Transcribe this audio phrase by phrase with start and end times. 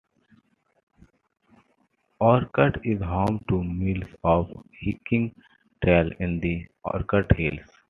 [2.19, 4.49] Orcutt is home to miles of
[4.83, 5.35] hiking
[5.83, 7.61] trails in the Orcutt Hills.